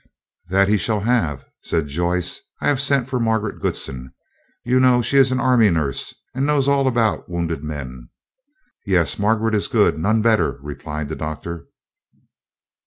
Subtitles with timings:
[0.47, 2.39] "That he shall have," said Joyce.
[2.59, 4.11] "I have sent for Margaret Goodsen.
[4.63, 8.09] You know she is an army nurse, and knows all about wounded men."
[8.83, 11.67] "Yes, Margaret is good, none better," replied the Doctor.